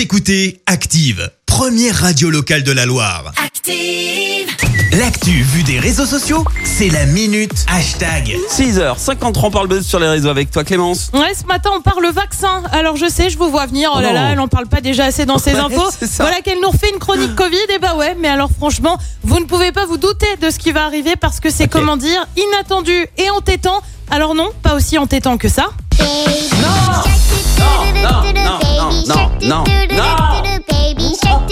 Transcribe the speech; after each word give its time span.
Vous 0.00 0.04
écoutez 0.04 0.62
Active, 0.64 1.30
première 1.44 1.94
radio 1.94 2.30
locale 2.30 2.62
de 2.62 2.72
la 2.72 2.86
Loire. 2.86 3.32
Active. 3.44 4.48
L'actu 4.98 5.42
vue 5.42 5.62
des 5.62 5.78
réseaux 5.78 6.06
sociaux, 6.06 6.42
c'est 6.64 6.88
la 6.88 7.04
minute 7.04 7.66
hashtag. 7.68 8.34
6h53 8.50 9.40
on 9.42 9.50
parle 9.50 9.68
buzz 9.68 9.86
sur 9.86 9.98
les 9.98 10.08
réseaux 10.08 10.30
avec 10.30 10.50
toi 10.50 10.64
Clémence. 10.64 11.10
Ouais, 11.12 11.34
ce 11.38 11.44
matin, 11.44 11.68
on 11.76 11.82
parle 11.82 12.10
vaccin. 12.14 12.62
Alors, 12.72 12.96
je 12.96 13.10
sais, 13.10 13.28
je 13.28 13.36
vous 13.36 13.50
vois 13.50 13.66
venir. 13.66 13.90
Oh 13.94 14.00
là 14.00 14.08
Oh 14.10 14.14
là, 14.14 14.22
non. 14.28 14.32
elle 14.32 14.40
en 14.40 14.48
parle 14.48 14.68
pas 14.68 14.80
déjà 14.80 15.04
assez 15.04 15.26
dans 15.26 15.36
ses 15.36 15.52
Ouais, 15.52 15.60
infos. 15.60 15.90
c'est 15.90 16.06
ça. 16.06 16.24
Voilà 16.24 16.40
qu'elle 16.40 16.62
nous 16.62 16.70
refait 16.70 16.88
une 16.90 16.98
chronique 16.98 17.34
Covid. 17.36 17.58
Et 17.68 17.78
bah 17.78 17.94
ouais, 17.94 18.16
mais 18.18 18.28
alors, 18.28 18.48
franchement, 18.56 18.96
vous 19.22 19.38
ne 19.38 19.44
pouvez 19.44 19.70
pas 19.70 19.84
vous 19.84 19.98
douter 19.98 20.34
de 20.40 20.48
ce 20.48 20.58
qui 20.58 20.72
va 20.72 20.86
arriver 20.86 21.16
parce 21.16 21.40
que 21.40 21.50
c'est, 21.50 21.68
comment 21.68 21.98
dire, 21.98 22.26
inattendu 22.38 23.06
et 23.18 23.28
entêtant. 23.36 23.82
Alors, 24.10 24.34
non, 24.34 24.48
pas 24.62 24.76
aussi 24.76 24.96
entêtant 24.96 25.36
que 25.36 25.50
ça. 25.50 25.68
non, 26.00 26.06
non, 28.02 28.58
non, 29.06 29.30
non, 29.42 29.64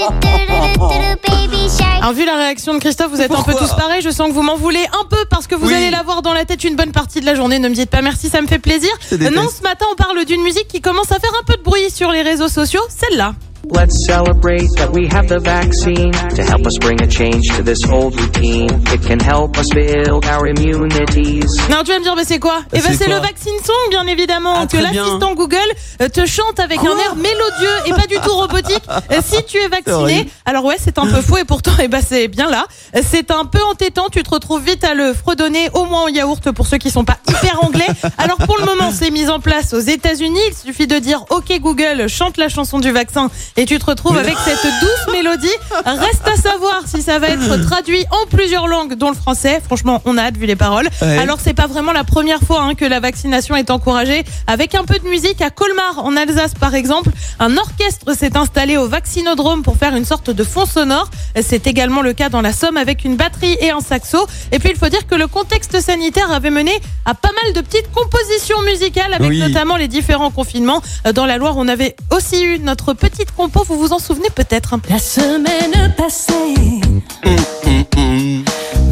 Alors, 2.01 2.13
vu 2.13 2.25
la 2.25 2.37
réaction 2.37 2.75
de 2.75 2.79
Christophe, 2.79 3.11
vous 3.11 3.21
êtes 3.21 3.31
un 3.33 3.43
peu 3.43 3.53
tous 3.55 3.75
pareils. 3.75 4.01
Je 4.03 4.11
sens 4.11 4.29
que 4.29 4.33
vous 4.33 4.43
m'en 4.43 4.57
voulez 4.57 4.85
un 4.93 5.05
peu 5.09 5.25
parce 5.29 5.47
que 5.47 5.55
vous 5.55 5.67
Oui. 5.69 5.75
allez 5.75 5.91
l'avoir 5.91 6.23
dans 6.23 6.33
la 6.33 6.45
tête 6.45 6.65
une 6.65 6.77
bonne 6.77 6.93
partie 6.93 7.21
de 7.21 7.27
la 7.27 7.35
journée. 7.35 7.59
Ne 7.59 7.69
me 7.69 7.75
dites 7.75 7.91
pas 7.91 8.03
merci, 8.03 8.29
ça 8.29 8.41
me 8.41 8.47
fait 8.47 8.59
plaisir. 8.61 8.91
Non, 9.13 9.49
ce 9.55 9.63
matin, 9.63 9.85
on 9.93 9.97
parle 9.97 10.25
d'une 10.25 10.43
musique 10.43 10.69
qui 10.69 10.81
commence 10.81 11.11
à 11.13 11.19
faire 11.19 11.33
un 11.41 11.45
peu 11.45 11.55
de 11.57 11.63
bruit 11.63 11.91
sur 11.91 12.11
les 12.11 12.23
réseaux 12.23 12.49
sociaux. 12.49 12.83
Celle-là. 12.89 13.35
Let's 13.75 14.07
celebrate 14.07 14.69
that 14.77 14.91
we 14.95 15.13
have 15.13 15.27
the 15.27 15.43
vaccine 15.43 16.13
to 16.13 16.43
help 16.43 16.65
us 16.67 16.79
bring 16.81 17.03
a 17.03 17.11
change 17.11 17.49
to 17.57 17.63
this 17.63 17.81
old 17.93 18.19
routine. 18.19 18.71
It 18.95 19.03
can 19.07 19.19
help 19.21 19.59
us 19.59 19.69
build 19.75 20.25
our 20.25 20.47
immunities. 20.47 21.59
Non, 21.69 21.83
tu 21.85 21.91
vas 21.93 21.99
me 21.99 22.03
dire, 22.05 22.15
mais 22.17 22.25
c'est 22.25 22.39
quoi? 22.39 22.61
Eh 22.73 22.81
ben, 22.81 22.95
c'est 22.97 23.09
le 23.09 23.17
vaccine 23.17 23.53
song, 23.63 23.75
bien 23.91 24.07
évidemment, 24.07 24.55
Ah, 24.63 24.67
que 24.67 24.79
l'assistant 24.79 25.35
Google 25.35 25.59
te 26.07 26.27
chante 26.27 26.61
avec 26.61 26.79
un 26.79 26.97
air 26.99 27.17
mélodieux 27.17 27.77
et 27.87 27.91
pas 27.91 28.07
du 28.07 28.15
tout 28.17 28.35
robotique. 28.35 28.83
Euh, 29.11 29.21
si 29.25 29.43
tu 29.45 29.59
es 29.59 29.69
vacciné, 29.69 30.29
alors 30.47 30.65
ouais, 30.65 30.77
c'est 30.79 30.99
un 30.99 31.07
peu 31.07 31.21
faux 31.21 31.39
et 31.39 31.45
pourtant, 31.45 31.73
eh 31.83 31.89
ben, 31.89 32.01
c'est 32.07 32.29
bien 32.29 32.49
là. 32.51 32.67
Euh, 32.97 33.03
C'est 33.09 33.31
un 33.31 33.45
peu 33.45 33.63
entêtant. 33.65 34.09
Tu 34.11 34.23
te 34.23 34.31
retrouves 34.31 34.63
vite 34.63 34.85
à 34.85 34.95
le 34.95 35.13
fredonner, 35.15 35.71
au 35.75 35.85
moins 35.85 36.03
en 36.05 36.09
yaourt 36.09 36.51
pour 36.53 36.67
ceux 36.67 36.79
qui 36.79 36.91
sont 36.91 37.05
pas 37.05 37.19
hyper 37.29 37.65
anglais. 37.65 37.87
Alors 38.19 38.37
pour 38.39 38.59
le 38.59 38.65
moment, 38.65 38.91
c'est 38.93 39.11
mis 39.11 39.29
en 39.29 39.41
place 39.41 39.73
aux 39.73 39.81
États-Unis. 39.81 40.39
Il 40.51 40.55
suffit 40.55 40.87
de 40.87 40.99
dire 40.99 41.25
OK 41.31 41.53
Google, 41.61 42.09
chante 42.09 42.37
la 42.37 42.49
chanson 42.49 42.79
du 42.79 42.91
vaccin 42.93 43.31
et 43.57 43.67
tu 43.67 43.79
te 43.79 43.87
retrouves 43.87 44.17
avec 44.17 44.37
cette 44.45 44.63
douce 44.63 45.13
mélodie. 45.13 45.49
Reste 45.85 46.29
à 46.29 46.37
savoir 46.37 46.83
si 46.87 47.03
ça 47.03 47.19
va 47.19 47.29
être 47.29 47.57
traduit 47.67 48.05
en 48.11 48.27
plusieurs 48.29 48.69
langues, 48.69 48.95
dont 48.95 49.11
le 49.11 49.17
français. 49.17 49.61
Franchement, 49.65 50.03
on 50.05 50.17
a 50.17 50.23
hâte 50.23 50.37
vu 50.37 50.47
les 50.47 50.57
paroles. 50.57 50.89
Ouais. 51.03 51.19
Alors 51.19 51.39
c'est 51.43 51.55
pas 51.55 51.67
vraiment 51.67 51.93
la 51.93 52.05
première 52.05 52.41
fois 52.41 52.63
hein, 52.63 52.75
que 52.75 52.85
la 52.85 53.01
vaccination 53.01 53.57
est 53.57 53.71
encouragée. 53.71 54.25
Avec 54.47 54.75
un 54.75 54.85
peu 54.85 54.99
de 54.99 55.09
musique 55.09 55.41
à 55.43 55.51
Colmar, 55.51 55.88
en 55.97 56.17
Alsace 56.17 56.53
par 56.55 56.75
exemple, 56.75 57.11
un 57.39 57.57
orchestre 57.57 58.15
s'est 58.15 58.37
installé 58.37 58.77
au 58.77 58.87
vaccinodrome 58.89 59.63
pour 59.63 59.77
faire 59.77 59.95
une 59.95 60.05
sorte 60.05 60.29
de 60.31 60.45
fond 60.45 60.67
sonore. 60.67 61.09
C'est 61.41 61.67
également 61.67 62.03
le 62.03 62.13
cas 62.13 62.29
dans 62.29 62.43
la 62.43 62.53
Somme 62.53 62.77
avec 62.77 63.05
une 63.05 63.17
batterie 63.17 63.57
et 63.61 63.71
un 63.71 63.81
saxo. 63.81 64.27
Et 64.53 64.59
puis 64.59 64.71
il 64.71 64.77
faut 64.77 64.89
dire 64.89 65.07
que 65.07 65.15
le 65.15 65.27
contexte 65.27 65.81
sanitaire 65.81 66.31
avait 66.31 66.51
mené 66.51 66.73
à 67.07 67.15
pas 67.15 67.31
mal 67.43 67.55
de 67.55 67.61
petites 67.63 67.91
compositions 67.93 68.61
musicales 68.67 69.15
avec 69.15 69.31
Oui. 69.31 69.39
notamment 69.39 69.77
les 69.77 69.89
différents 69.89 70.31
confinements. 70.31 70.83
Dans 71.15 71.25
la 71.25 71.39
Loire, 71.39 71.55
on 71.57 71.69
avait 71.69 71.97
aussi 72.15 72.43
eu 72.45 72.59
notre 72.59 72.93
petite 72.93 73.33
compo, 73.35 73.65
vous 73.67 73.79
vous 73.79 73.93
en 73.93 73.99
souvenez 73.99 74.31
peut-être. 74.35 74.75
La 74.91 74.99
semaine 74.99 75.95
passée, 75.97 76.35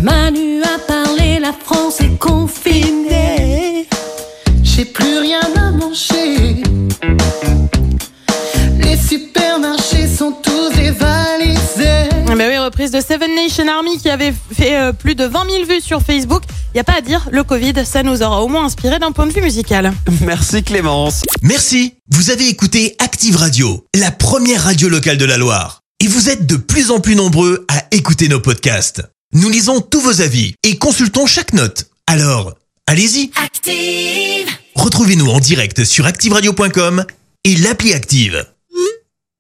Manu 0.03 0.63
a 0.63 0.79
parlé, 0.87 1.39
la 1.41 1.53
France 1.53 2.01
est 2.01 2.19
confinée. 2.19 3.89
J'ai 4.63 4.85
plus 4.85 5.19
rien 5.19 5.41
reprise 12.67 12.91
de 12.91 13.01
Seven 13.01 13.33
Nation 13.35 13.67
Army 13.69 13.97
qui 13.99 14.11
avait 14.11 14.35
fait 14.53 14.77
euh, 14.77 14.93
plus 14.93 15.15
de 15.15 15.25
20 15.25 15.51
000 15.51 15.65
vues 15.67 15.81
sur 15.81 16.03
Facebook. 16.03 16.43
Il 16.49 16.77
n'y 16.77 16.81
a 16.81 16.85
pas 16.85 16.99
à 16.99 17.01
dire, 17.01 17.29
le 17.31 17.45
Covid, 17.45 17.75
ça 17.85 18.03
nous 18.03 18.23
aura 18.23 18.43
au 18.43 18.49
moins 18.49 18.65
inspiré 18.65 18.99
d'un 18.99 19.13
point 19.13 19.27
de 19.27 19.33
vue 19.33 19.41
musical. 19.41 19.93
Merci 20.21 20.63
Clémence. 20.63 21.23
Merci. 21.43 21.95
Vous 22.11 22.31
avez 22.31 22.49
écouté 22.49 22.97
Active 22.99 23.37
Radio, 23.37 23.87
la 23.95 24.11
première 24.11 24.65
radio 24.65 24.89
locale 24.89 25.17
de 25.17 25.25
la 25.25 25.37
Loire. 25.37 25.81
Et 26.01 26.09
vous 26.09 26.29
êtes 26.29 26.45
de 26.45 26.57
plus 26.57 26.91
en 26.91 27.01
plus 27.01 27.15
nombreux 27.15 27.65
à 27.69 27.85
écouter 27.93 28.29
nos 28.29 28.41
podcasts. 28.41 29.03
Nous 29.33 29.49
lisons 29.49 29.81
tous 29.81 30.01
vos 30.01 30.21
avis 30.21 30.55
et 30.65 30.77
consultons 30.77 31.27
chaque 31.27 31.53
note. 31.53 31.87
Alors, 32.09 32.55
allez-y. 32.87 33.31
Active. 33.43 34.49
Retrouvez-nous 34.75 35.29
en 35.31 35.39
direct 35.39 35.85
sur 35.85 36.05
activeradio.com 36.05 37.05
et 37.45 37.57
l'appli 37.57 37.95
Active. 37.95 38.45